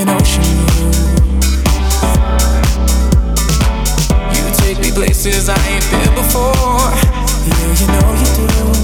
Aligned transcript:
an 0.00 0.08
ocean 0.10 0.44
You 4.32 4.44
take 4.58 4.78
me 4.78 4.92
places 4.92 5.48
I 5.48 5.56
ain't 5.66 5.90
been 5.90 6.14
before. 6.14 6.54
Yeah, 7.46 7.80
you 7.80 7.86
know 7.88 8.06
you 8.20 8.72
do. 8.72 8.77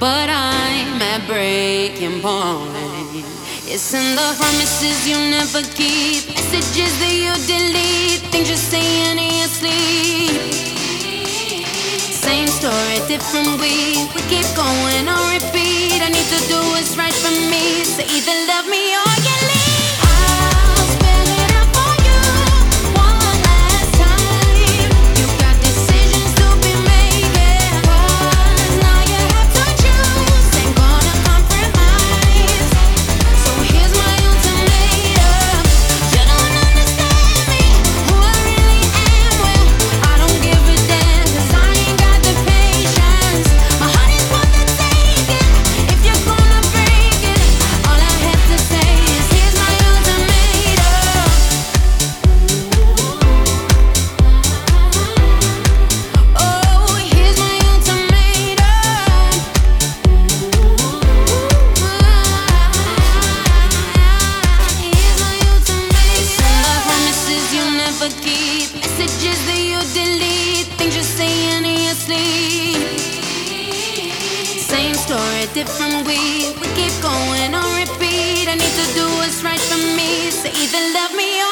but 0.00 0.30
I'm 0.30 0.96
at 1.02 1.26
breaking 1.28 2.22
point. 2.22 2.72
It's 3.68 3.92
in 3.92 4.16
the 4.16 4.34
promises 4.40 5.06
you 5.06 5.16
never 5.28 5.60
keep, 5.76 6.26
messages 6.32 6.92
that 7.00 7.12
you 7.12 7.36
delete, 7.44 8.24
things 8.32 8.48
you're 8.48 8.56
saying 8.56 9.18
in 9.20 9.32
your 9.44 9.52
sleep. 9.52 10.40
Same 12.24 12.48
story, 12.48 12.96
different 13.12 13.60
week. 13.60 14.08
We 14.16 14.22
keep 14.32 14.48
going 14.56 15.06
on 15.06 15.36
repeat. 15.36 16.00
I 16.00 16.08
need 16.08 16.28
to 16.32 16.40
do 16.48 16.58
what's 16.72 16.96
right 16.96 17.12
for 17.12 17.36
me, 17.52 17.84
so 17.84 18.00
either 18.00 18.36
love 18.48 18.66
me 18.66 18.96
or. 18.96 19.09
same 74.80 74.94
story, 74.94 75.44
different 75.52 76.06
week. 76.06 76.56
We 76.60 76.66
keep 76.78 76.94
going 77.02 77.52
on 77.54 77.68
repeat. 77.76 78.48
I 78.48 78.54
need 78.62 78.76
to 78.82 78.86
do 78.98 79.04
what's 79.18 79.42
right 79.44 79.60
for 79.68 79.80
me. 79.98 80.30
So 80.30 80.48
either 80.48 80.82
love 80.96 81.12
me 81.14 81.42
or 81.42 81.49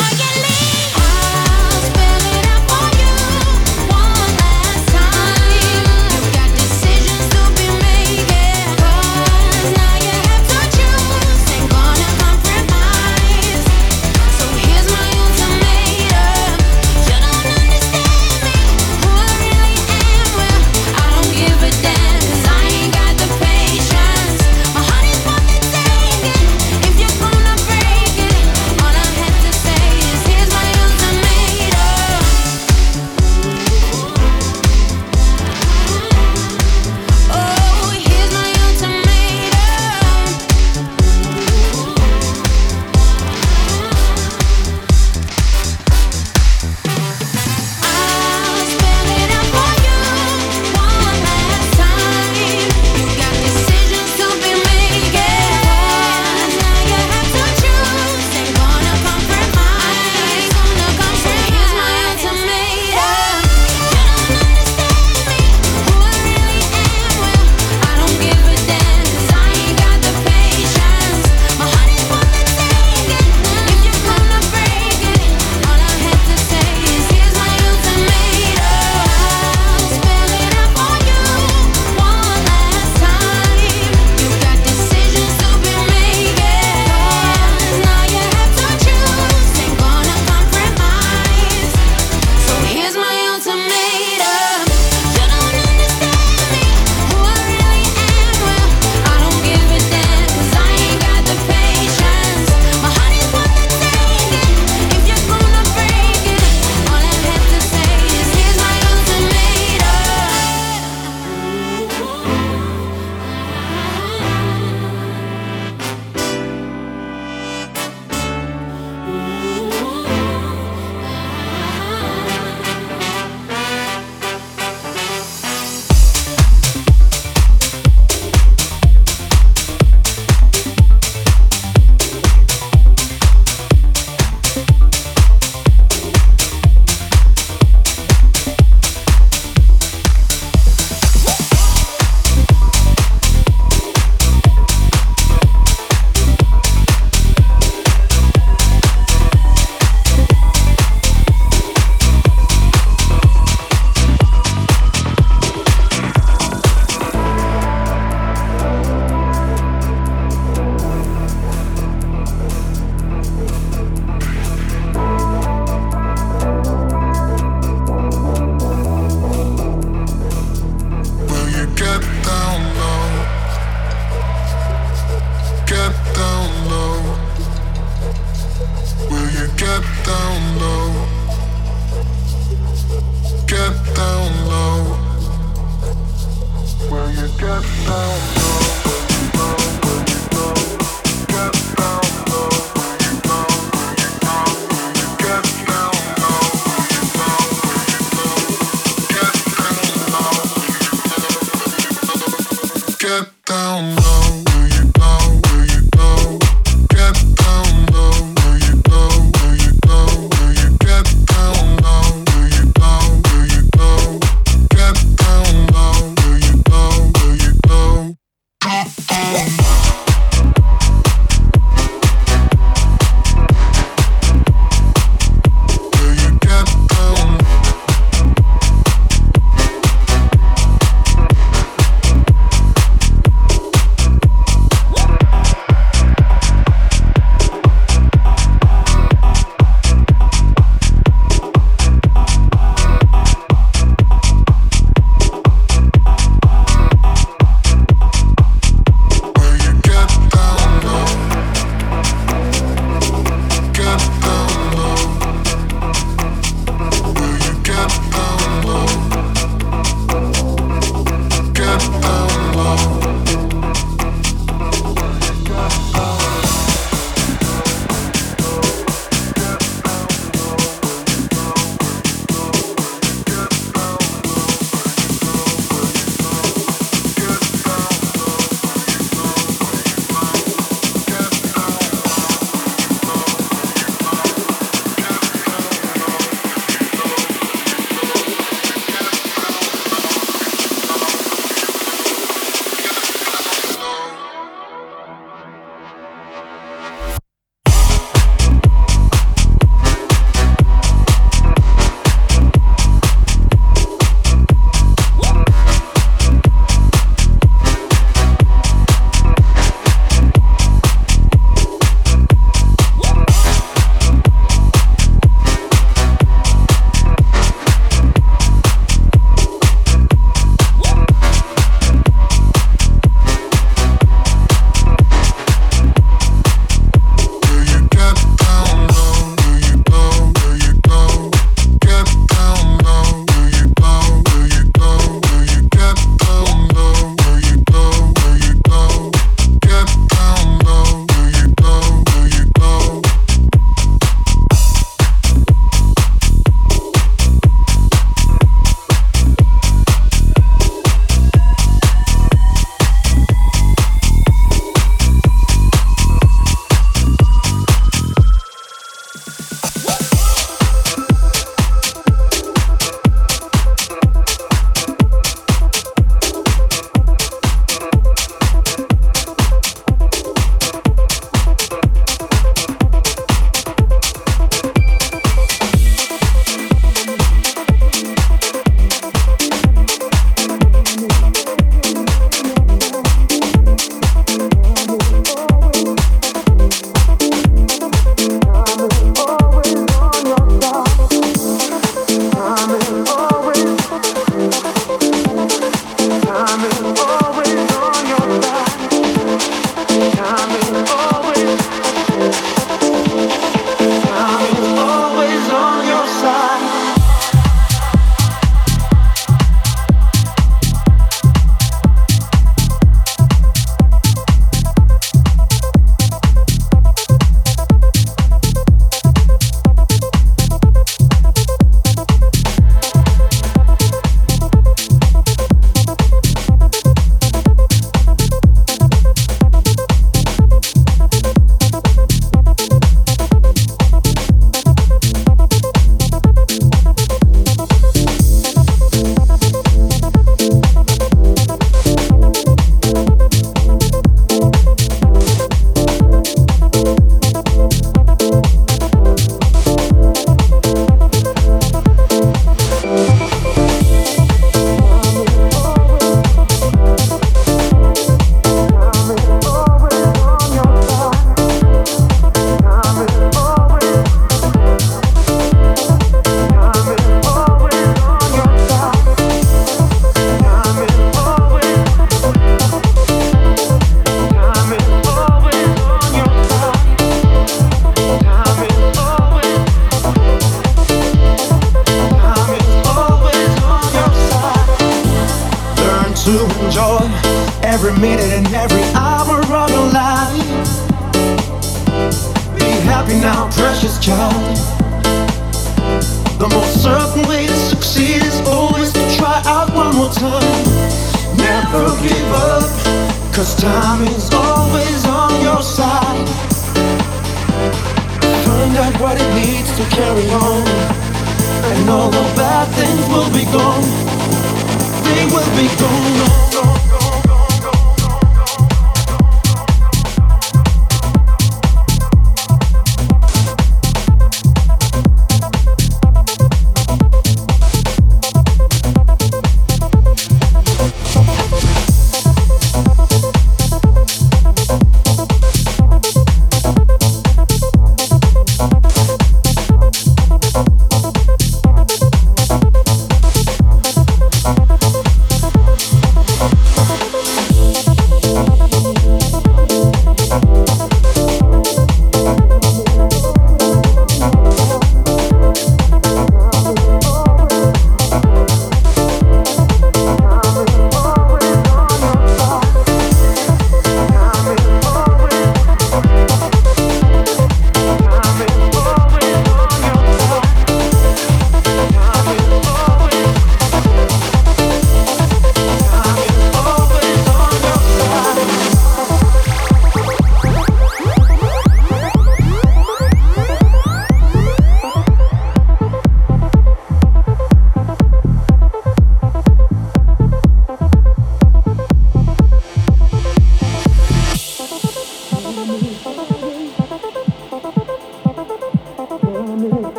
oh. 396.70 397.27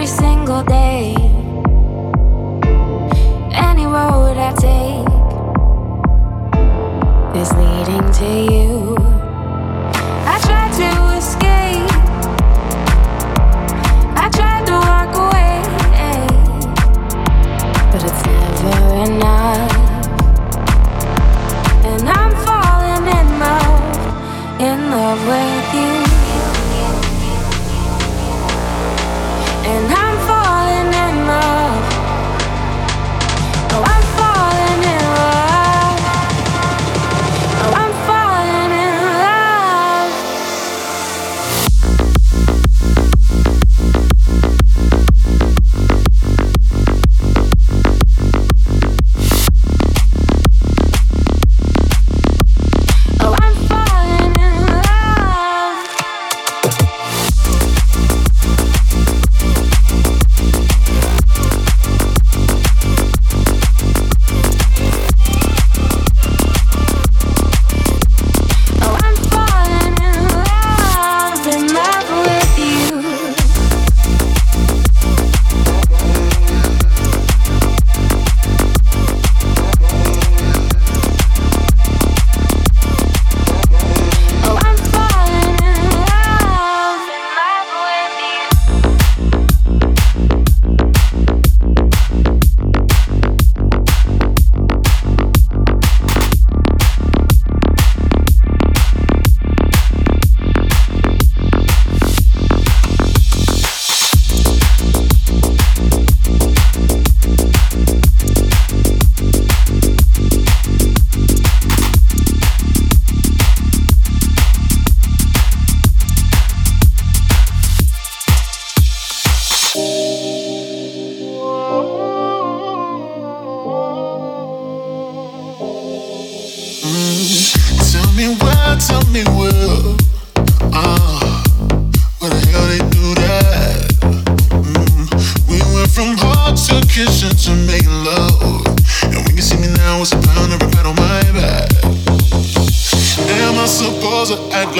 every 0.00 0.06
single 0.06 0.62
day. 0.64 1.29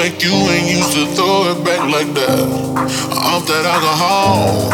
like 0.01 0.25
you 0.25 0.33
ain't 0.33 0.65
used 0.65 0.97
to 0.97 1.05
throw 1.13 1.53
it 1.53 1.61
back 1.63 1.85
like 1.93 2.09
that. 2.17 2.49
Off 3.13 3.45
that 3.45 3.65
alcohol. 3.69 4.73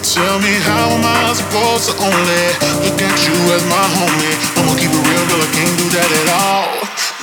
Tell 0.00 0.40
me 0.40 0.56
how 0.64 0.88
am 0.96 1.04
I 1.04 1.36
supposed 1.36 1.92
to 1.92 1.94
only 2.00 2.44
look 2.80 2.96
at 2.96 3.16
you 3.28 3.36
as 3.52 3.62
my 3.68 3.84
homie? 3.92 4.34
I'ma 4.56 4.72
keep 4.80 4.88
it 4.88 5.04
real, 5.04 5.24
girl. 5.28 5.44
I 5.44 5.48
can't 5.52 5.76
do 5.76 5.86
that 5.92 6.10
at 6.20 6.28
all. 6.32 6.72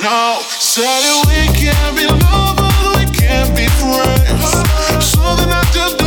No, 0.05 0.37
said 0.45 1.01
we 1.25 1.49
can't 1.57 1.97
be 1.97 2.05
lovers, 2.05 2.93
we 2.93 3.09
can't 3.09 3.49
be 3.57 3.65
friends. 3.81 4.61
Something 5.01 5.49
I 5.49 5.65
just 5.73 6.04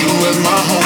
you 0.00 0.08
as 0.28 0.38
my 0.38 0.50
homie? 0.68 0.85